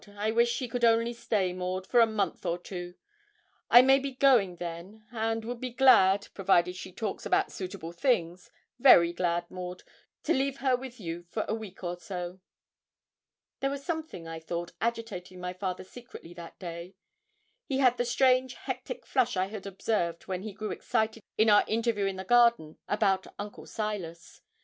I 0.17 0.31
wish 0.31 0.49
she 0.49 0.67
could 0.67 0.83
only 0.83 1.13
stay, 1.13 1.53
Maud, 1.53 1.85
for 1.85 1.99
a 1.99 2.07
month 2.07 2.43
or 2.43 2.57
two; 2.57 2.95
I 3.69 3.83
may 3.83 3.99
be 3.99 4.13
going 4.15 4.55
then, 4.55 5.05
and 5.11 5.45
would 5.45 5.61
be 5.61 5.69
glad 5.69 6.27
provided 6.33 6.75
she 6.75 6.91
talks 6.91 7.23
about 7.23 7.51
suitable 7.51 7.91
things 7.91 8.49
very 8.79 9.13
glad, 9.13 9.45
Maud, 9.51 9.83
to 10.23 10.33
leave 10.33 10.57
her 10.57 10.75
with 10.75 10.99
you 10.99 11.27
for 11.29 11.45
a 11.47 11.53
week 11.53 11.83
or 11.83 11.99
so.' 11.99 12.39
There 13.59 13.69
was 13.69 13.83
something, 13.85 14.27
I 14.27 14.39
thought, 14.39 14.71
agitating 14.81 15.39
my 15.39 15.53
father 15.53 15.83
secretly 15.83 16.33
that 16.33 16.57
day. 16.57 16.95
He 17.67 17.77
had 17.77 17.97
the 17.97 18.05
strange 18.05 18.55
hectic 18.55 19.05
flush 19.05 19.37
I 19.37 19.49
had 19.49 19.67
observed 19.67 20.25
when 20.25 20.41
he 20.41 20.51
grew 20.51 20.71
excited 20.71 21.21
in 21.37 21.47
our 21.47 21.63
interview 21.67 22.05
in 22.05 22.15
the 22.15 22.23
garden 22.25 22.79
about 22.87 23.27
Uncle 23.37 23.67
Silas. 23.67 24.41